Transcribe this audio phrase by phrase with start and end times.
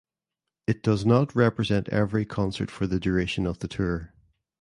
[0.65, 4.15] It does not represent every concert for the duration of the tour.